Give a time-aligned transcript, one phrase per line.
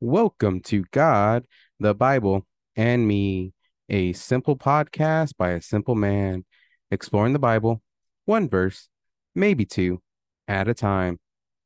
[0.00, 1.44] Welcome to God,
[1.80, 3.52] the Bible, and Me,
[3.88, 6.44] a simple podcast by a simple man
[6.92, 7.82] exploring the Bible,
[8.24, 8.88] one verse,
[9.34, 10.00] maybe two,
[10.46, 11.18] at a time.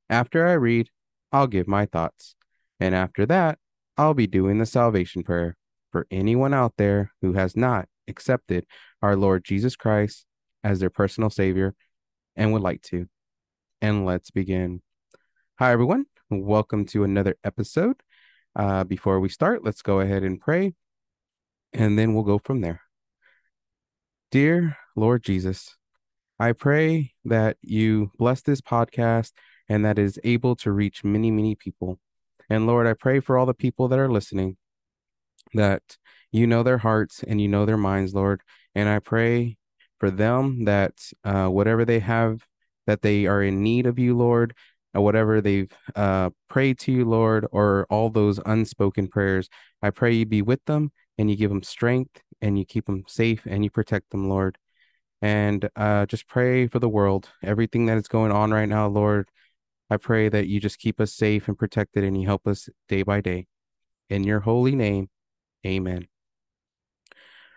[0.09, 0.89] After I read,
[1.31, 2.35] I'll give my thoughts.
[2.81, 3.59] And after that,
[3.99, 5.59] I'll be doing the salvation prayer
[5.91, 8.65] for anyone out there who has not accepted
[9.03, 10.25] our Lord Jesus Christ
[10.65, 11.75] as their personal Savior
[12.35, 13.09] and would like to.
[13.83, 14.81] And let's begin.
[15.59, 16.07] Hi, everyone.
[16.31, 17.97] Welcome to another episode.
[18.55, 20.75] Uh, before we start, let's go ahead and pray,
[21.73, 22.83] and then we'll go from there.
[24.31, 25.77] Dear Lord Jesus,
[26.39, 29.33] I pray that you bless this podcast
[29.69, 31.99] and that is able to reach many, many people.
[32.51, 34.57] And Lord, I pray for all the people that are listening
[35.55, 35.97] that
[36.31, 38.43] you know their hearts and you know their minds, Lord.
[38.75, 39.57] And I pray
[39.99, 42.45] for them that uh, whatever they have,
[42.87, 44.55] that they are in need of you, Lord,
[44.95, 49.49] or whatever they've uh, prayed to you, Lord, or all those unspoken prayers,
[49.83, 53.05] I pray you be with them and you give them strength and you keep them
[53.07, 54.59] safe and you protect them, Lord.
[55.21, 59.29] And uh, just pray for the world, everything that is going on right now, Lord.
[59.89, 63.03] I pray that you just keep us safe and protected and you help us day
[63.03, 63.47] by day.
[64.11, 65.11] In your holy name,
[65.67, 66.09] amen.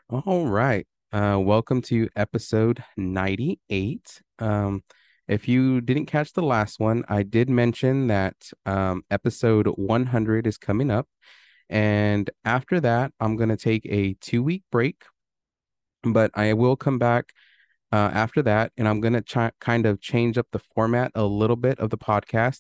[0.10, 0.86] All right.
[1.12, 4.22] Uh, welcome to episode 98.
[4.38, 4.84] Um,
[5.28, 10.58] if you didn't catch the last one, I did mention that um, episode 100 is
[10.58, 11.08] coming up.
[11.68, 15.04] And after that, I'm going to take a two week break,
[16.04, 17.34] but I will come back
[17.92, 21.24] uh, after that and I'm going to ch- kind of change up the format a
[21.24, 22.60] little bit of the podcast.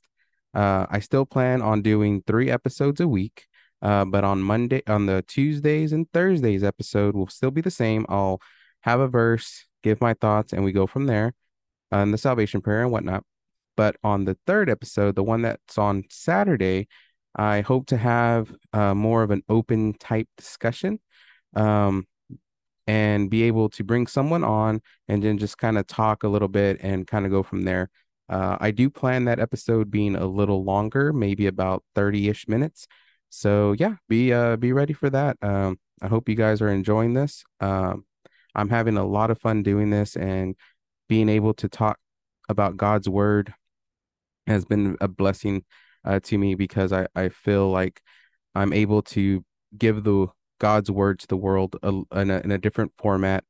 [0.56, 3.46] Uh, I still plan on doing three episodes a week.
[3.82, 8.06] Uh, but on Monday, on the Tuesdays and Thursdays episode will still be the same.
[8.10, 8.42] I'll
[8.82, 11.34] have a verse, give my thoughts, and we go from there
[11.92, 13.24] and the salvation prayer and whatnot.
[13.78, 16.88] But on the third episode, the one that's on Saturday,
[17.36, 21.00] I hope to have uh, more of an open type discussion
[21.56, 22.08] um,
[22.88, 26.48] and be able to bring someone on and then just kind of talk a little
[26.48, 27.90] bit and kind of go from there.
[28.30, 32.88] Uh, I do plan that episode being a little longer, maybe about 30 ish minutes.
[33.30, 35.38] So yeah, be uh be ready for that.
[35.42, 37.44] Um, I hope you guys are enjoying this.
[37.60, 38.06] Um,
[38.56, 40.56] I'm having a lot of fun doing this and
[41.08, 41.98] being able to talk
[42.50, 43.54] about God's word
[44.48, 45.64] has been a blessing
[46.04, 48.02] uh, to me because I, I feel like
[48.54, 49.44] I'm able to
[49.78, 50.28] give the
[50.60, 51.90] God's word to the world a,
[52.20, 53.44] in, a, in a different format,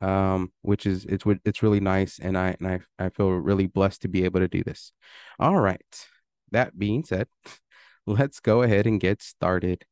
[0.00, 4.02] um, which is it's it's really nice, and I and I I feel really blessed
[4.02, 4.92] to be able to do this.
[5.38, 6.06] All right,
[6.50, 7.28] that being said,
[8.06, 9.84] let's go ahead and get started.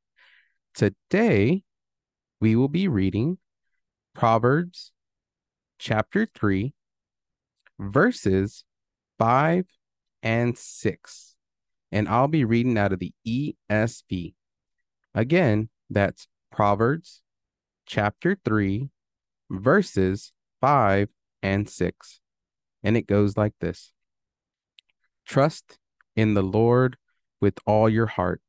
[0.74, 1.62] Today,
[2.40, 3.38] we will be reading
[4.14, 4.92] Proverbs
[5.78, 6.74] chapter three,
[7.78, 8.64] verses
[9.18, 9.66] 5
[10.22, 11.34] and 6.
[11.90, 14.34] And I'll be reading out of the ESV.
[15.14, 17.22] Again, that's Proverbs
[17.86, 18.90] chapter 3,
[19.50, 21.08] verses 5
[21.42, 22.20] and 6.
[22.82, 23.92] And it goes like this
[25.26, 25.78] Trust
[26.14, 26.96] in the Lord
[27.40, 28.40] with all your heart,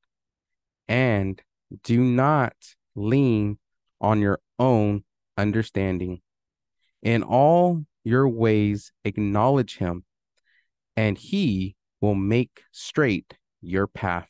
[0.88, 1.42] and
[1.84, 2.56] do not
[2.96, 3.60] lean
[4.02, 5.04] on your own
[5.38, 6.22] understanding.
[7.02, 10.04] In all your ways, acknowledge him,
[10.96, 14.30] and he will make straight your path.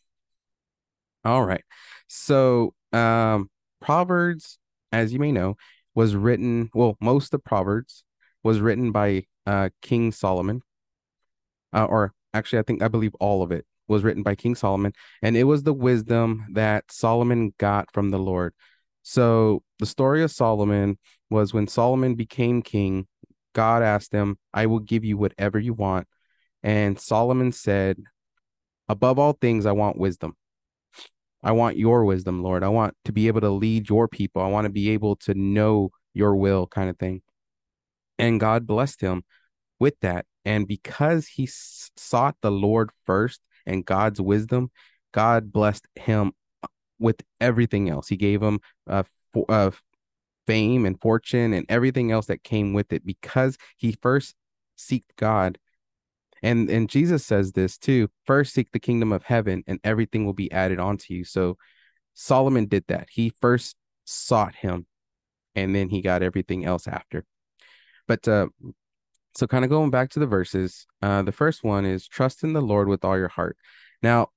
[1.24, 1.64] All right.
[2.08, 3.50] So, um,
[3.82, 4.58] Proverbs,
[4.92, 5.56] as you may know,
[5.94, 8.04] was written, well, most of Proverbs
[8.44, 10.62] was written by uh, King Solomon.
[11.74, 14.94] Uh, or actually, I think, I believe all of it was written by King Solomon,
[15.22, 18.54] and it was the wisdom that Solomon got from the Lord.
[19.04, 20.98] So, the story of Solomon
[21.30, 23.08] was when Solomon became king,
[23.54, 26.08] God asked him, I will give you whatever you want.
[26.64, 27.98] And Solomon said,
[28.88, 30.36] Above all things, I want wisdom.
[31.44, 32.64] I want your wisdom, Lord.
[32.64, 34.42] I want to be able to lead your people.
[34.42, 37.22] I want to be able to know your will, kind of thing.
[38.18, 39.24] And God blessed him
[39.80, 40.26] with that.
[40.44, 44.72] And because he sought the Lord first and God's wisdom,
[45.14, 46.34] God blessed him
[47.00, 48.08] with everything else.
[48.08, 49.04] He gave him uh,
[49.48, 49.72] uh,
[50.50, 54.34] fame and fortune and everything else that came with it because he first
[54.80, 55.60] seeked God.
[56.42, 58.10] And and Jesus says this too.
[58.26, 61.24] First seek the kingdom of heaven and everything will be added onto you.
[61.24, 61.58] So
[62.16, 63.10] Solomon did that.
[63.12, 63.76] He first
[64.06, 64.88] sought him
[65.54, 67.26] and then he got everything else after.
[68.08, 68.48] But uh
[69.36, 72.54] so kind of going back to the verses, uh the first one is trust in
[72.54, 73.56] the Lord with all your heart.
[74.02, 74.30] Now,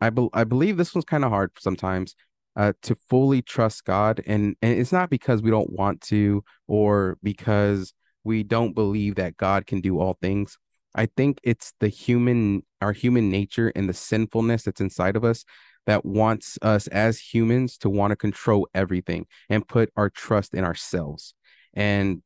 [0.00, 2.14] I be- I believe this one's kind of hard sometimes
[2.58, 4.20] uh, to fully trust God.
[4.26, 7.94] And, and it's not because we don't want to or because
[8.24, 10.58] we don't believe that God can do all things.
[10.94, 15.44] I think it's the human, our human nature and the sinfulness that's inside of us
[15.86, 20.64] that wants us as humans to want to control everything and put our trust in
[20.64, 21.34] ourselves
[21.74, 22.22] and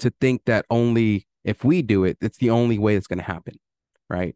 [0.00, 3.24] to think that only if we do it, it's the only way it's going to
[3.24, 3.54] happen.
[4.10, 4.34] Right.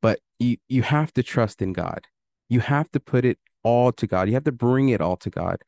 [0.00, 2.06] But you, you have to trust in God.
[2.48, 4.28] You have to put it all to God.
[4.28, 5.58] You have to bring it all to God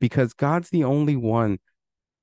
[0.00, 1.58] because God's the only one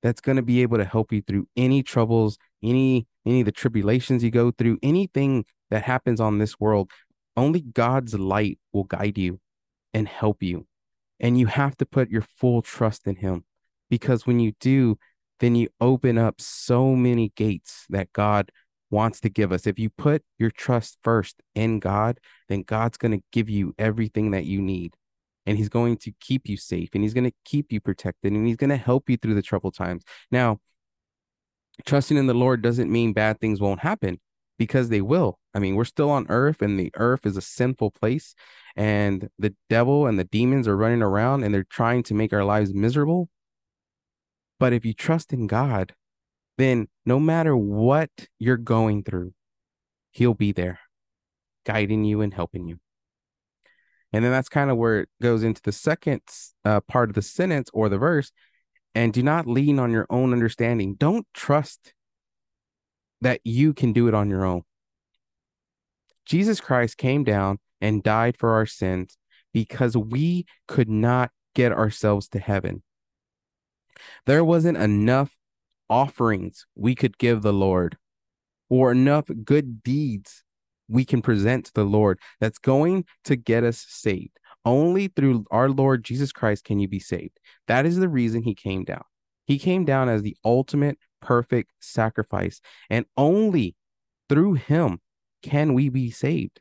[0.02, 3.52] that's going to be able to help you through any troubles, any any of the
[3.52, 6.90] tribulations you go through, anything that happens on this world.
[7.36, 9.40] Only God's light will guide you
[9.92, 10.66] and help you.
[11.18, 13.44] And you have to put your full trust in him
[13.88, 14.98] because when you do,
[15.40, 18.50] then you open up so many gates that God
[18.90, 19.66] wants to give us.
[19.66, 24.30] If you put your trust first in God, then God's going to give you everything
[24.32, 24.94] that you need.
[25.46, 28.46] And he's going to keep you safe and he's going to keep you protected and
[28.46, 30.02] he's going to help you through the troubled times.
[30.30, 30.60] Now,
[31.84, 34.20] trusting in the Lord doesn't mean bad things won't happen
[34.58, 35.38] because they will.
[35.54, 38.34] I mean, we're still on earth and the earth is a sinful place
[38.76, 42.44] and the devil and the demons are running around and they're trying to make our
[42.44, 43.28] lives miserable.
[44.58, 45.94] But if you trust in God,
[46.56, 49.34] then no matter what you're going through,
[50.12, 50.78] He'll be there
[51.64, 52.78] guiding you and helping you.
[54.14, 56.20] And then that's kind of where it goes into the second
[56.64, 58.30] uh, part of the sentence or the verse.
[58.94, 60.94] And do not lean on your own understanding.
[60.94, 61.94] Don't trust
[63.22, 64.62] that you can do it on your own.
[66.24, 69.18] Jesus Christ came down and died for our sins
[69.52, 72.84] because we could not get ourselves to heaven.
[74.26, 75.32] There wasn't enough
[75.90, 77.98] offerings we could give the Lord
[78.68, 80.43] or enough good deeds
[80.88, 84.38] we can present to the Lord that's going to get us saved.
[84.64, 87.38] Only through our Lord Jesus Christ can you be saved.
[87.68, 89.04] That is the reason he came down.
[89.46, 93.76] He came down as the ultimate perfect sacrifice, and only
[94.28, 95.00] through him
[95.42, 96.60] can we be saved.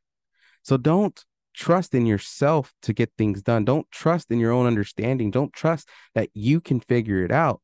[0.63, 1.23] So don't
[1.53, 3.63] trust in yourself to get things done.
[3.63, 5.31] Don't trust in your own understanding.
[5.31, 7.61] Don't trust that you can figure it out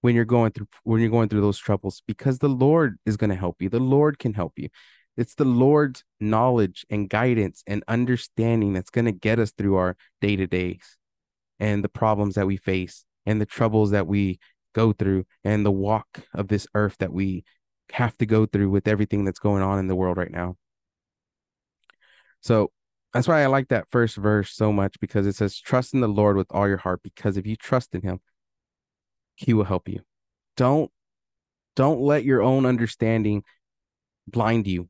[0.00, 3.30] when you're going through when you're going through those troubles because the Lord is going
[3.30, 3.68] to help you.
[3.68, 4.68] The Lord can help you.
[5.20, 9.94] It's the Lord's knowledge and guidance and understanding that's going to get us through our
[10.22, 10.96] day-to-days
[11.58, 14.38] and the problems that we face and the troubles that we
[14.74, 17.44] go through and the walk of this earth that we
[17.92, 20.56] have to go through with everything that's going on in the world right now.
[22.40, 22.70] So
[23.12, 26.08] that's why I like that first verse so much because it says, Trust in the
[26.08, 28.20] Lord with all your heart, because if you trust in him,
[29.34, 30.00] he will help you.
[30.56, 30.90] Don't
[31.76, 33.42] don't let your own understanding
[34.26, 34.88] blind you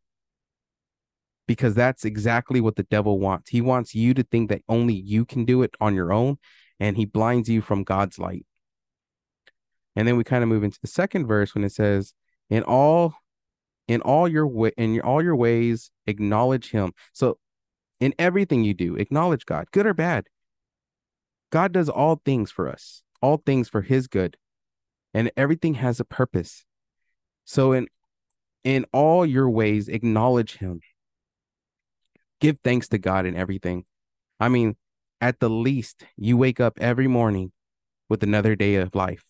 [1.50, 3.50] because that's exactly what the devil wants.
[3.50, 6.38] He wants you to think that only you can do it on your own
[6.78, 8.46] and he blinds you from God's light.
[9.96, 12.14] And then we kind of move into the second verse when it says,
[12.50, 13.14] "In all
[13.88, 17.40] in all your way in all your ways acknowledge him." So
[17.98, 20.28] in everything you do, acknowledge God, good or bad.
[21.50, 24.36] God does all things for us, all things for his good.
[25.12, 26.64] And everything has a purpose.
[27.44, 27.88] So in
[28.62, 30.80] in all your ways acknowledge him.
[32.40, 33.84] Give thanks to God in everything.
[34.38, 34.76] I mean,
[35.20, 37.52] at the least, you wake up every morning
[38.08, 39.24] with another day of life.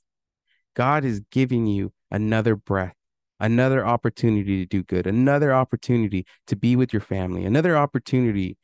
[0.75, 2.95] God is giving you another breath,
[3.41, 8.57] another opportunity to do good, another opportunity to be with your family, another opportunity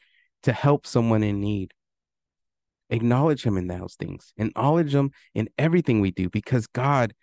[0.45, 1.73] to help someone in need.
[2.89, 7.15] Acknowledge Him in those things, acknowledge Him in everything we do because God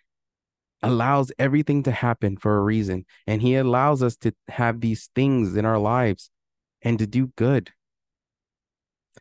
[0.82, 3.06] allows everything to happen for a reason.
[3.26, 6.30] And He allows us to have these things in our lives
[6.84, 7.72] and to do good.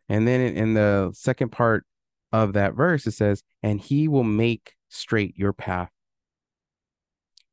[0.09, 1.85] And then in the second part
[2.31, 5.89] of that verse, it says, and He will make straight your path.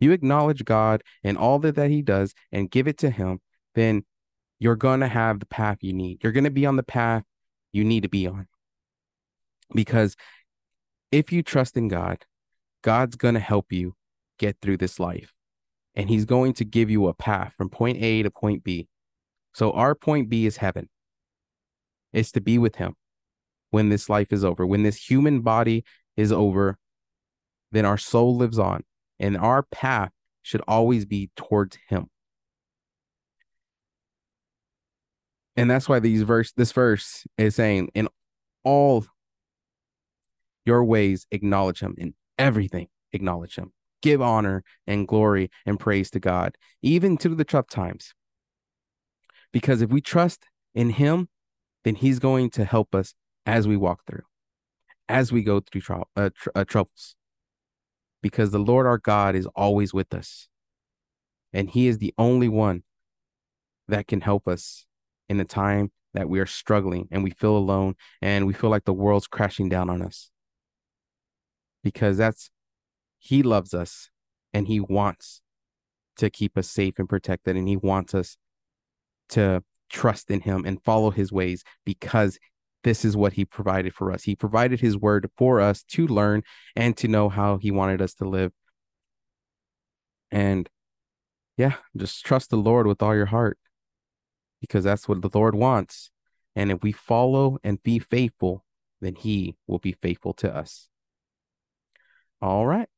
[0.00, 3.40] You acknowledge God and all that, that He does and give it to Him,
[3.74, 4.04] then
[4.58, 6.22] you're going to have the path you need.
[6.22, 7.22] You're going to be on the path
[7.72, 8.48] you need to be on.
[9.72, 10.16] Because
[11.12, 12.24] if you trust in God,
[12.82, 13.94] God's going to help you
[14.38, 15.32] get through this life.
[15.94, 18.88] And He's going to give you a path from point A to point B.
[19.54, 20.88] So our point B is heaven.
[22.12, 22.94] It's to be with Him
[23.70, 24.66] when this life is over.
[24.66, 25.84] When this human body
[26.16, 26.78] is over,
[27.72, 28.84] then our soul lives on,
[29.18, 30.10] and our path
[30.42, 32.08] should always be towards Him.
[35.56, 38.08] And that's why these verse this verse is saying, in
[38.64, 39.04] all
[40.64, 41.94] your ways, acknowledge him.
[41.98, 43.72] In everything, acknowledge him.
[44.02, 48.14] Give honor and glory and praise to God, even to the tough times.
[49.52, 51.28] Because if we trust in him,
[51.84, 53.14] then he's going to help us
[53.46, 54.22] as we walk through,
[55.08, 57.16] as we go through tr- uh, tr- uh, troubles
[58.22, 60.48] because the Lord our God is always with us.
[61.52, 62.82] And he is the only one
[63.88, 64.86] that can help us
[65.28, 68.84] in a time that we are struggling and we feel alone and we feel like
[68.84, 70.30] the world's crashing down on us.
[71.82, 72.50] Because that's,
[73.18, 74.10] He loves us
[74.52, 75.42] and He wants
[76.16, 77.56] to keep us safe and protected.
[77.56, 78.36] And He wants us
[79.30, 82.38] to trust in Him and follow His ways because
[82.84, 84.24] this is what He provided for us.
[84.24, 86.42] He provided His word for us to learn
[86.76, 88.52] and to know how He wanted us to live.
[90.30, 90.68] And
[91.56, 93.58] yeah, just trust the Lord with all your heart
[94.60, 96.10] because that's what the Lord wants.
[96.56, 98.64] And if we follow and be faithful,
[99.00, 100.88] then He will be faithful to us.
[102.40, 102.88] All right,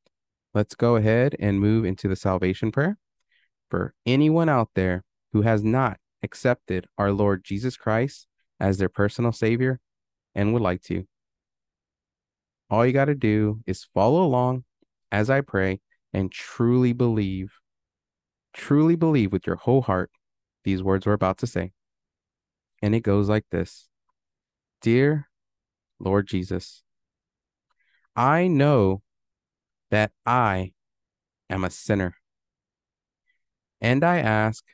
[0.55, 2.99] let's go ahead and move into the salvation prayer.
[3.71, 8.27] For anyone out there who has not accepted our Lord Jesus Christ
[8.61, 9.81] as their personal Savior
[10.35, 11.07] and would like to,
[12.73, 14.65] all you got to do is follow along
[15.11, 15.81] as I pray
[16.13, 17.53] and truly believe,
[18.55, 20.11] truly believe with your whole heart
[20.65, 21.73] these words we're about to say.
[22.81, 23.89] And it goes like this
[24.81, 25.29] Dear
[25.99, 26.83] Lord Jesus,
[28.17, 29.03] I know
[29.91, 30.73] that I
[31.51, 32.17] am a sinner,
[33.81, 34.65] and I ask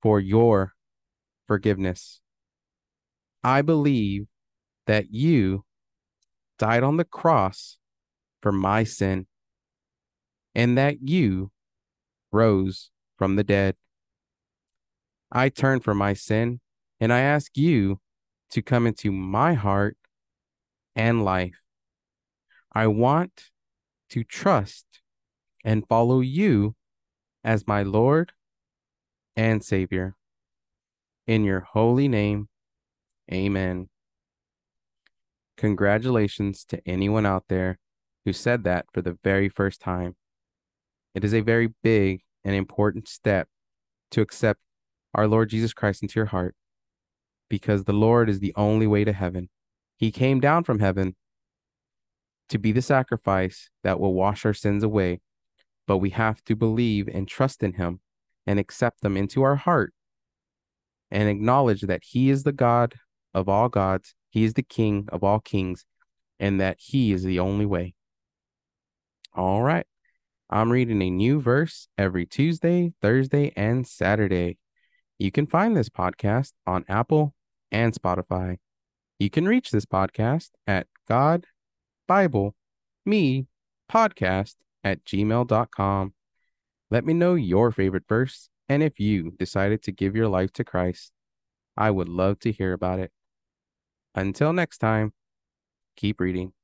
[0.00, 0.74] for your
[1.52, 2.22] forgiveness.
[3.44, 4.26] I believe
[4.86, 5.66] that you
[6.58, 7.76] died on the cross
[8.40, 9.26] for my sin,
[10.54, 11.50] and that you
[12.32, 13.76] rose from the dead.
[15.30, 16.60] I turn from my sin
[16.98, 18.00] and I ask you
[18.52, 19.98] to come into my heart
[20.96, 21.60] and life.
[22.72, 23.50] I want
[24.08, 24.86] to trust
[25.66, 26.76] and follow you
[27.44, 28.32] as my Lord
[29.36, 30.16] and Savior.
[31.26, 32.48] In your holy name,
[33.32, 33.88] amen.
[35.56, 37.78] Congratulations to anyone out there
[38.24, 40.16] who said that for the very first time.
[41.14, 43.48] It is a very big and important step
[44.10, 44.60] to accept
[45.14, 46.56] our Lord Jesus Christ into your heart
[47.48, 49.48] because the Lord is the only way to heaven.
[49.96, 51.14] He came down from heaven
[52.48, 55.20] to be the sacrifice that will wash our sins away,
[55.86, 58.00] but we have to believe and trust in Him
[58.44, 59.94] and accept them into our heart
[61.12, 62.94] and acknowledge that He is the God
[63.34, 65.84] of all gods, He is the King of all kings,
[66.40, 67.94] and that He is the only way.
[69.34, 69.86] All right.
[70.50, 74.58] I'm reading a new verse every Tuesday, Thursday, and Saturday.
[75.18, 77.34] You can find this podcast on Apple
[77.70, 78.58] and Spotify.
[79.18, 81.46] You can reach this podcast at God
[82.08, 82.54] Bible
[83.06, 83.46] Me
[83.90, 86.14] Podcast at gmail.com.
[86.90, 90.64] Let me know your favorite verse and if you decided to give your life to
[90.64, 91.12] Christ.
[91.76, 93.12] I would love to hear about it.
[94.14, 95.12] Until next time,
[95.96, 96.54] keep reading.